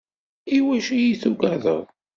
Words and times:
I 0.57 0.59
wacu 0.65 0.91
iyi-tugadeḍ? 0.97 1.83